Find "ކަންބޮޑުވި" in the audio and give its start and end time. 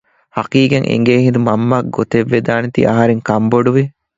3.27-3.83